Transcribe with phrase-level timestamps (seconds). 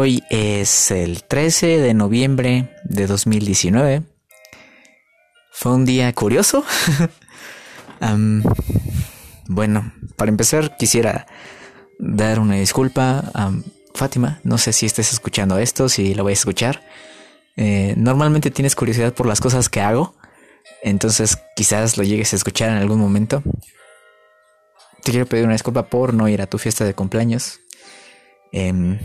[0.00, 4.04] Hoy es el 13 de noviembre de 2019.
[5.50, 6.64] Fue un día curioso.
[9.48, 11.26] bueno, para empezar quisiera
[11.98, 13.50] dar una disculpa a
[13.92, 14.38] Fátima.
[14.44, 16.80] No sé si estés escuchando esto, si lo voy a escuchar.
[17.56, 20.14] Eh, normalmente tienes curiosidad por las cosas que hago.
[20.84, 23.42] Entonces quizás lo llegues a escuchar en algún momento.
[25.02, 27.58] Te quiero pedir una disculpa por no ir a tu fiesta de cumpleaños.
[28.52, 29.00] Em,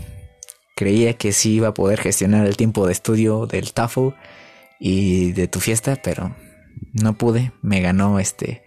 [0.74, 4.08] creía que sí iba a poder gestionar el tiempo de estudio del TOEFL
[4.78, 6.34] y de tu fiesta, pero
[6.92, 7.52] no pude.
[7.62, 8.64] Me ganó este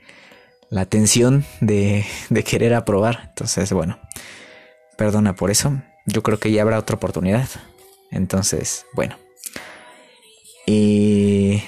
[0.69, 3.27] la tensión de, de querer aprobar.
[3.29, 3.99] Entonces, bueno,
[4.97, 5.81] perdona por eso.
[6.05, 7.47] Yo creo que ya habrá otra oportunidad.
[8.11, 9.17] Entonces, bueno.
[10.65, 11.63] Y...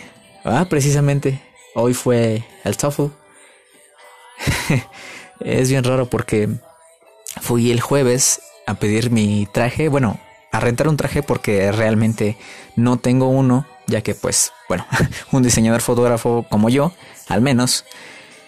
[0.45, 1.41] Ah, precisamente,
[1.75, 3.07] hoy fue el TOEFL.
[5.41, 6.49] es bien raro porque
[7.41, 9.89] fui el jueves a pedir mi traje.
[9.89, 10.19] Bueno,
[10.51, 12.37] a rentar un traje porque realmente
[12.75, 14.85] no tengo uno, ya que pues, bueno,
[15.31, 16.91] un diseñador fotógrafo como yo,
[17.27, 17.85] al menos,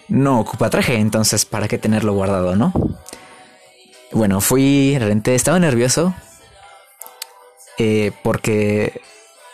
[0.08, 2.72] no ocupa traje, entonces ¿para qué tenerlo guardado, no?
[4.12, 6.14] Bueno, fui, renté, estaba nervioso
[7.78, 9.00] eh, porque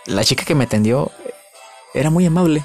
[0.06, 1.12] la chica que me atendió
[1.94, 2.64] era muy amable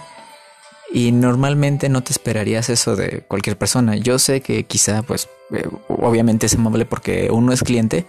[0.91, 3.95] y normalmente no te esperarías eso de cualquier persona.
[3.95, 8.05] Yo sé que quizá pues eh, obviamente es amable porque uno es cliente,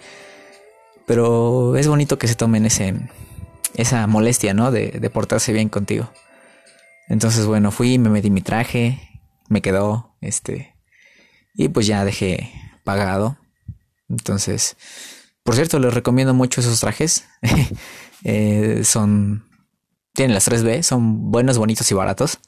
[1.07, 2.95] pero es bonito que se tomen ese,
[3.75, 4.71] esa molestia, ¿no?
[4.71, 6.11] De, de portarse bien contigo.
[7.09, 9.01] Entonces, bueno, fui, me metí mi traje,
[9.49, 10.75] me quedó, este,
[11.55, 12.53] y pues ya dejé
[12.85, 13.39] pagado.
[14.09, 14.77] Entonces,
[15.43, 17.27] por cierto, les recomiendo mucho esos trajes.
[18.27, 19.45] Eh, son,
[20.15, 22.39] tienen las 3B, son buenos, bonitos y baratos.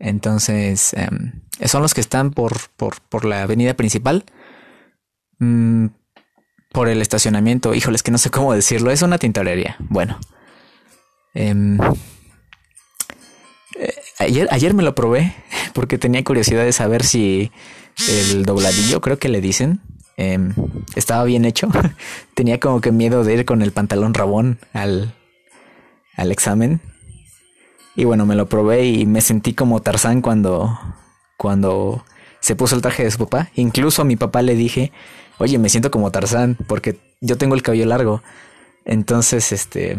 [0.00, 4.24] Entonces, em, son los que están por, por, por la avenida principal.
[5.38, 5.86] Mm,
[6.72, 7.74] por el estacionamiento.
[7.74, 8.90] Híjoles, que no sé cómo decirlo.
[8.90, 9.76] Es una tintorería.
[9.88, 10.18] Bueno.
[11.34, 11.78] Em,
[13.78, 15.34] eh, ayer, ayer me lo probé
[15.74, 17.52] porque tenía curiosidad de saber si
[18.08, 19.80] el dobladillo, creo que le dicen,
[20.16, 20.54] em,
[20.94, 21.68] estaba bien hecho.
[22.34, 25.14] tenía como que miedo de ir con el pantalón rabón al,
[26.16, 26.80] al examen.
[27.96, 30.78] Y bueno, me lo probé y me sentí como Tarzán cuando,
[31.36, 32.04] cuando
[32.40, 33.50] se puso el traje de su papá.
[33.54, 34.92] Incluso a mi papá le dije,
[35.40, 38.22] oye, me siento como Tarzán porque yo tengo el cabello largo.
[38.84, 39.98] Entonces, este,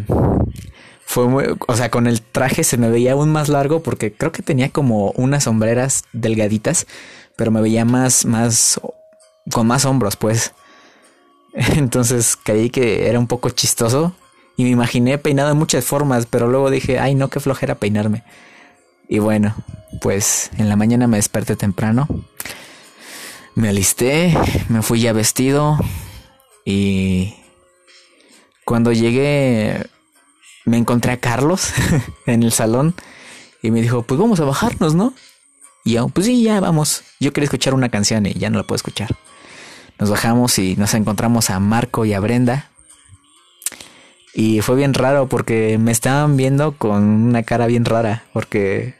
[1.04, 4.30] fue muy, o sea, con el traje se me veía aún más largo porque creo
[4.30, 6.86] que tenía como unas sombreras delgaditas,
[7.36, 8.80] pero me veía más, más,
[9.52, 10.52] con más hombros, pues.
[11.76, 14.14] Entonces caí que era un poco chistoso
[14.56, 18.22] y me imaginé peinado de muchas formas, pero luego dije, ay, no, qué flojera peinarme.
[19.08, 19.56] Y bueno,
[20.00, 22.06] pues en la mañana me desperté temprano
[23.54, 24.36] me alisté,
[24.68, 25.78] me fui ya vestido
[26.64, 27.34] y
[28.64, 29.86] cuando llegué
[30.64, 31.72] me encontré a Carlos
[32.26, 32.94] en el salón
[33.62, 35.14] y me dijo, pues vamos a bajarnos, ¿no?
[35.84, 37.02] Y yo, pues sí, ya vamos.
[37.20, 39.16] Yo quería escuchar una canción y ya no la puedo escuchar.
[39.98, 42.70] Nos bajamos y nos encontramos a Marco y a Brenda.
[44.34, 48.94] Y fue bien raro porque me estaban viendo con una cara bien rara porque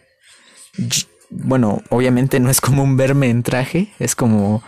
[1.33, 4.63] bueno, obviamente no es común verme en traje, es como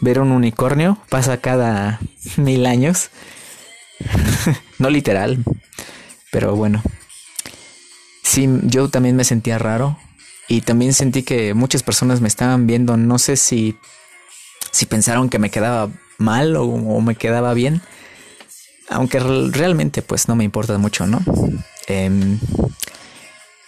[0.00, 2.00] ver un unicornio, pasa cada
[2.36, 3.10] mil años.
[4.78, 5.44] no literal,
[6.30, 6.82] pero bueno.
[8.22, 9.98] Sí, yo también me sentía raro
[10.46, 13.76] y también sentí que muchas personas me estaban viendo, no sé si
[14.70, 17.82] si pensaron que me quedaba mal o, me quedaba bien,
[18.88, 21.20] aunque realmente pues no me importa mucho, ¿no?
[21.86, 22.38] Em,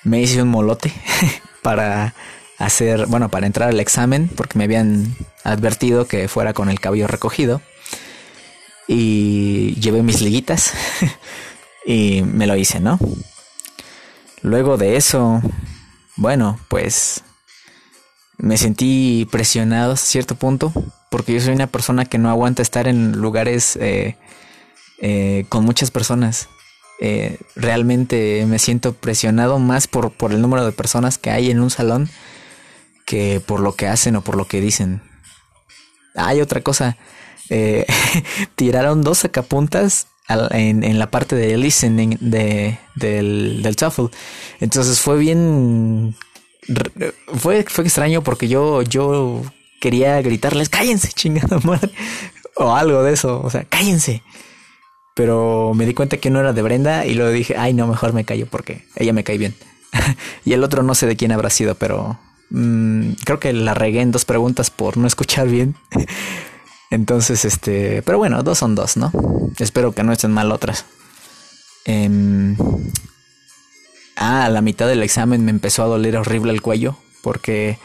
[0.04, 0.92] me hice un molote
[1.62, 2.14] para
[2.62, 7.08] hacer, bueno, para entrar al examen, porque me habían advertido que fuera con el cabello
[7.08, 7.60] recogido.
[8.86, 10.72] Y llevé mis liguitas
[11.86, 12.98] y me lo hice, ¿no?
[14.42, 15.40] Luego de eso,
[16.16, 17.22] bueno, pues
[18.38, 20.72] me sentí presionado a cierto punto,
[21.10, 24.16] porque yo soy una persona que no aguanta estar en lugares eh,
[25.00, 26.48] eh, con muchas personas.
[27.00, 31.60] Eh, realmente me siento presionado más por, por el número de personas que hay en
[31.60, 32.08] un salón
[33.06, 35.02] que por lo que hacen o por lo que dicen.
[36.14, 36.96] Hay otra cosa.
[37.50, 37.86] Eh,
[38.54, 44.06] tiraron dos sacapuntas en, en, la parte de listening de, del, del TOEFL.
[44.60, 46.16] Entonces fue bien.
[47.34, 49.42] Fue, fue extraño porque yo, yo
[49.80, 51.90] quería gritarles: cállense, chingada madre.
[52.54, 53.40] O algo de eso.
[53.42, 54.22] O sea, cállense.
[55.14, 58.12] Pero me di cuenta que no era de Brenda y luego dije: ay, no, mejor
[58.12, 59.54] me callo porque ella me cae bien.
[60.44, 62.18] y el otro no sé de quién habrá sido, pero
[62.52, 65.74] Mm, creo que la regué en dos preguntas por no escuchar bien.
[66.90, 69.10] Entonces, este, pero bueno, dos son dos, ¿no?
[69.58, 70.84] Espero que no estén mal otras.
[71.86, 72.54] Em,
[74.16, 77.78] ah, a la mitad del examen me empezó a doler horrible el cuello porque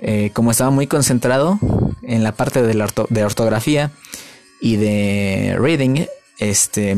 [0.00, 1.58] eh, como estaba muy concentrado
[2.02, 3.92] en la parte de, la de ortografía
[4.60, 6.06] y de reading,
[6.38, 6.96] este,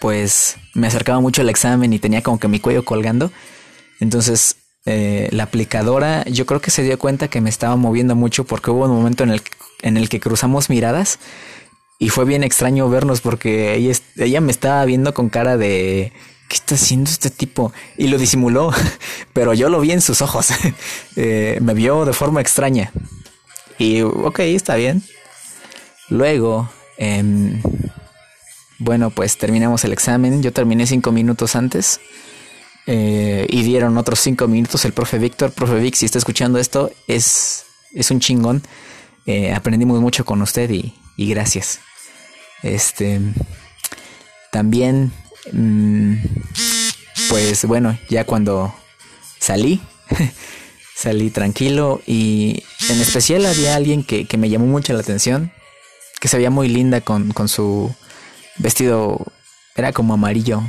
[0.00, 3.32] pues me acercaba mucho el examen y tenía como que mi cuello colgando.
[4.00, 8.44] Entonces eh, la aplicadora yo creo que se dio cuenta que me estaba moviendo mucho
[8.44, 9.42] porque hubo un momento en el,
[9.82, 11.18] en el que cruzamos miradas
[11.98, 13.76] y fue bien extraño vernos porque
[14.16, 16.12] ella, me estaba viendo con cara de
[16.48, 17.72] ¿qué está haciendo este tipo?
[17.96, 18.72] Y lo disimuló,
[19.32, 20.48] pero yo lo vi en sus ojos.
[21.16, 22.90] Eh, me vio de forma extraña.
[23.78, 25.04] Y ok, está bien.
[26.08, 27.62] Luego, em,
[28.78, 30.42] bueno, pues terminamos el examen.
[30.42, 32.00] Yo terminé cinco minutos antes.
[32.86, 35.52] Eh, y dieron otros cinco minutos el profe Víctor.
[35.52, 38.62] Profe Vic, si está escuchando esto, es, es un chingón.
[39.26, 41.80] Eh, aprendimos mucho con usted y, y gracias.
[42.62, 43.20] Este
[44.50, 45.12] también
[45.52, 46.16] Mm,
[47.28, 48.74] pues bueno, ya cuando
[49.38, 49.80] salí,
[50.94, 55.52] salí tranquilo y en especial había alguien que, me llamó mucho la atención,
[56.20, 57.94] que se veía muy linda con, con su
[58.56, 59.24] vestido,
[59.76, 60.62] era como amarillo.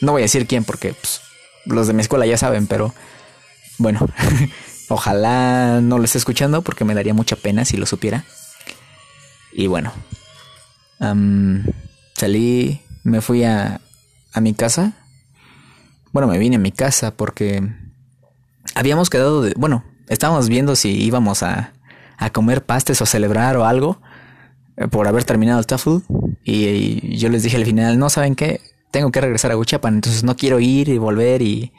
[0.00, 1.20] No voy a decir quién porque pues,
[1.66, 2.94] los de mi escuela ya saben, pero
[3.78, 4.00] bueno,
[4.88, 8.24] ojalá no lo esté escuchando porque me daría mucha pena si lo supiera.
[9.52, 9.92] Y bueno,
[12.16, 13.80] salí, me fui a,
[14.32, 14.92] a mi casa.
[16.12, 17.62] Bueno, me vine a mi casa porque
[18.74, 19.54] habíamos quedado de...
[19.56, 21.72] Bueno, estábamos viendo si íbamos a,
[22.16, 24.00] a comer pastes o celebrar o algo
[24.76, 25.98] eh, por haber terminado el TOEFL.
[26.44, 28.60] Y, yo les dije al final, no, ¿saben qué?
[28.94, 31.72] Tengo que regresar a Huichapan, entonces no quiero ir y volver y,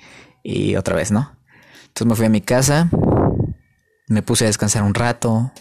[0.43, 1.31] y otra vez, ¿no?
[1.87, 2.89] Entonces me fui a mi casa,
[4.09, 5.53] me puse a descansar un rato,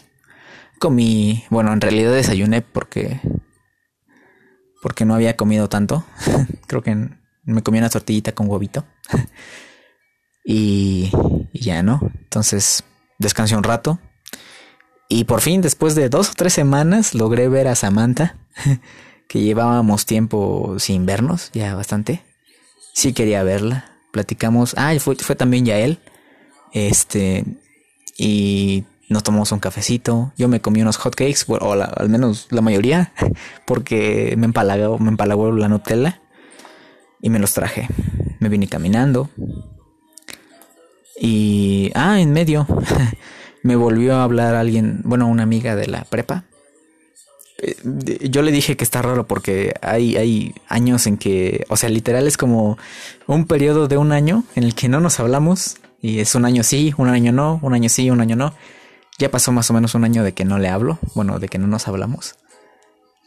[0.79, 3.21] comí, bueno, en realidad desayuné porque
[4.81, 6.03] porque no había comido tanto.
[6.67, 7.07] Creo que
[7.45, 8.83] me comí una tortillita con huevito.
[10.43, 11.09] y,
[11.53, 12.01] ya, ¿no?
[12.19, 12.83] Entonces
[13.17, 13.97] descansé un rato.
[15.07, 18.35] Y por fin, después de dos o tres semanas, logré ver a Samantha,
[19.27, 22.23] que llevábamos tiempo sin vernos, ya bastante.
[22.93, 23.91] Sí quería verla.
[24.11, 24.75] Platicamos.
[24.77, 25.99] Ah, fue, fue también ya él.
[26.71, 27.43] Este.
[28.17, 33.11] Y nos tomamos un cafecito, yo me comí unos hotcakes, o al menos la mayoría,
[33.65, 36.21] porque me empalagó, me empalagó la Nutella
[37.21, 37.87] y me los traje.
[38.39, 39.29] Me vine caminando
[41.19, 42.67] y ah, en medio
[43.63, 46.43] me volvió a hablar alguien, bueno, una amiga de la prepa.
[47.57, 47.75] Eh,
[48.29, 52.27] yo le dije que está raro porque hay, hay años en que, o sea, literal
[52.27, 52.77] es como
[53.27, 56.63] un periodo de un año en el que no nos hablamos y es un año
[56.63, 58.53] sí, un año no, un año sí, un año no.
[59.17, 61.57] Ya pasó más o menos un año de que no le hablo, bueno, de que
[61.57, 62.35] no nos hablamos.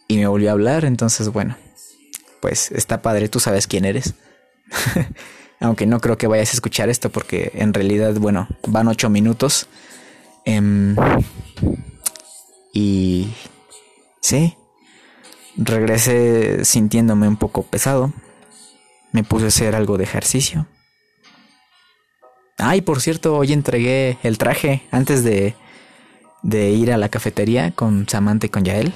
[0.07, 1.57] Y me volvió a hablar, entonces bueno,
[2.41, 4.15] pues está padre, tú sabes quién eres.
[5.61, 9.67] Aunque no creo que vayas a escuchar esto porque en realidad, bueno, van ocho minutos.
[10.45, 10.95] Em,
[12.73, 13.29] y
[14.21, 14.57] sí,
[15.57, 18.13] regresé sintiéndome un poco pesado.
[19.13, 20.67] Me puse a hacer algo de ejercicio.
[22.59, 25.55] Ay, por cierto, hoy entregué el traje antes de,
[26.43, 28.95] de ir a la cafetería con Samantha y con Yael.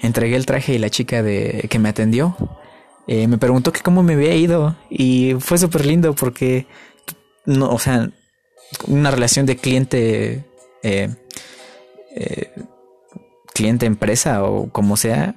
[0.00, 2.36] Entregué el traje y la chica de, que me atendió
[3.06, 6.66] eh, me preguntó que cómo me había ido y fue súper lindo porque,
[7.44, 8.10] no, o sea,
[8.86, 10.44] una relación de cliente,
[10.82, 11.08] eh,
[12.14, 12.52] eh,
[13.62, 15.36] cliente empresa o como sea,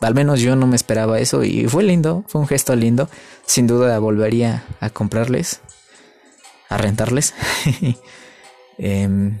[0.00, 3.10] al menos yo no me esperaba eso y fue lindo, fue un gesto lindo.
[3.44, 5.60] Sin duda volvería a comprarles,
[6.70, 7.34] a rentarles.
[8.80, 9.40] Em,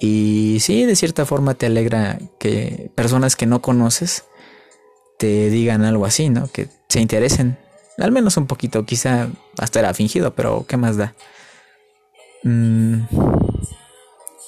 [0.00, 4.24] y sí, de cierta forma te alegra que personas que no conoces
[5.18, 6.48] te digan algo así, ¿no?
[6.48, 7.56] Que se interesen.
[7.96, 11.14] Al menos un poquito, quizá hasta era fingido, pero ¿qué más da?
[12.42, 13.04] Mm,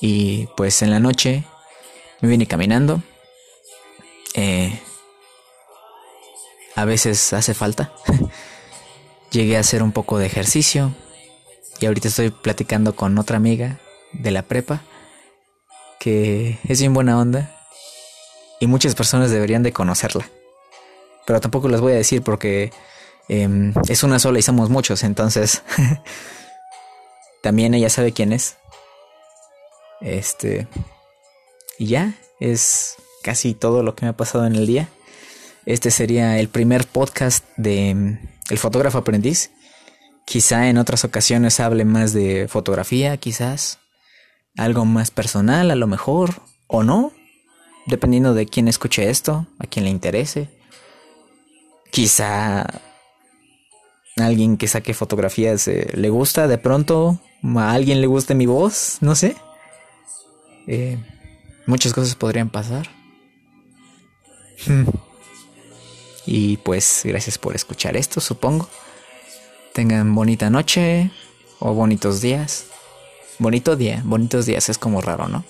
[0.01, 1.45] y pues en la noche
[2.21, 3.03] me vine caminando.
[4.35, 4.79] Eh,
[6.75, 7.93] a veces hace falta.
[9.31, 10.95] Llegué a hacer un poco de ejercicio.
[11.81, 13.81] Y ahorita estoy platicando con otra amiga
[14.13, 14.83] de la prepa.
[15.99, 17.55] Que es bien buena onda.
[18.61, 20.27] Y muchas personas deberían de conocerla
[21.27, 22.73] pero tampoco les voy a decir porque
[23.29, 25.63] em, es una sola y somos muchos, entonces
[27.43, 28.57] también ella sabe quién es.
[30.01, 30.69] Este,
[31.79, 34.89] y ya, es casi todo lo que me ha pasado en el día.
[35.65, 38.19] Este sería el primer podcast de em,
[38.51, 39.51] El fotógrafo aprendiz.
[40.25, 43.79] Quizá en otras ocasiones hable más de fotografía, quizás.
[44.57, 47.13] algo más personal a lo mejor, o no,
[47.87, 50.49] dependiendo de quién escuche esto, a quién le interese.
[51.91, 52.67] Quizá
[54.17, 57.21] alguien que saque fotografías eh, le gusta de pronto,
[57.57, 59.37] a alguien le guste mi voz, no sé.
[60.67, 60.99] Eh,
[61.67, 62.89] muchas cosas podrían pasar.
[66.29, 68.69] Y pues gracias por escuchar esto, supongo.
[69.73, 71.13] Tengan bonita noche
[71.61, 72.67] o bonitos días.
[73.39, 75.45] Bonito día, bonitos días, es como raro, ¿no?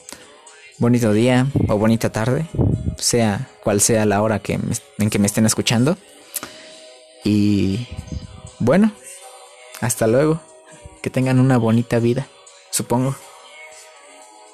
[0.79, 2.47] Bonito día o bonita tarde,
[2.99, 4.61] sea cual sea la hora que
[4.99, 5.97] en que me estén escuchando.
[7.25, 7.89] Y
[8.59, 8.93] bueno,
[9.81, 10.41] hasta luego.
[11.03, 12.27] Que tengan una bonita vida,
[12.71, 13.17] supongo.